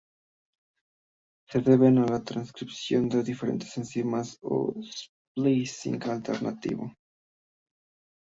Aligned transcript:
Se 1.47 1.59
deben 1.61 1.99
a 1.99 2.07
la 2.07 2.23
transcripción 2.23 3.07
de 3.07 3.21
diferentes 3.21 3.77
enzimas 3.77 4.39
o 4.41 4.73
a 4.75 4.81
splicing 4.81 6.01
alternativo. 6.09 6.91